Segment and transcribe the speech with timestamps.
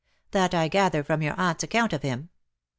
[0.31, 2.29] That I gather from your aunt's account of him.